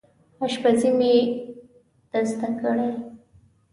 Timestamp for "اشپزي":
0.45-0.89